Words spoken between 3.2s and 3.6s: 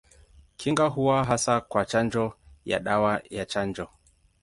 ya